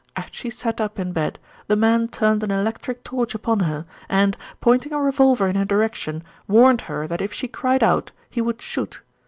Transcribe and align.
As 0.15 0.25
she 0.31 0.49
sat 0.49 0.81
up 0.81 0.97
in 0.97 1.11
bed, 1.13 1.37
the 1.67 1.75
man 1.75 2.07
turned 2.07 2.41
an 2.41 2.49
electric 2.49 3.03
torch 3.03 3.35
upon 3.35 3.59
her 3.59 3.85
and, 4.09 4.35
pointing 4.59 4.93
a 4.93 4.99
revolver 4.99 5.47
in 5.47 5.55
her 5.55 5.63
direction, 5.63 6.23
warned 6.47 6.81
her 6.89 7.05
that 7.05 7.21
if 7.21 7.31
she 7.31 7.47
cried 7.47 7.83
out 7.83 8.11
he 8.27 8.41
would 8.41 8.63
shoot. 8.63 9.03